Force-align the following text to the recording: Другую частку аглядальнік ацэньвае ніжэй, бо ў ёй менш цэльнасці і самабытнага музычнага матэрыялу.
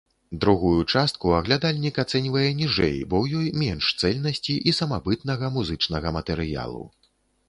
Другую 0.43 0.79
частку 0.93 1.33
аглядальнік 1.39 1.99
ацэньвае 2.03 2.47
ніжэй, 2.61 2.95
бо 3.11 3.15
ў 3.25 3.41
ёй 3.41 3.51
менш 3.63 3.89
цэльнасці 4.01 4.55
і 4.71 4.73
самабытнага 4.79 5.51
музычнага 5.59 6.13
матэрыялу. 6.17 6.83